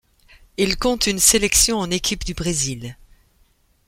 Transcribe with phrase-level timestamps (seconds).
[0.57, 2.97] Il compte une sélection en équipe du Brésil.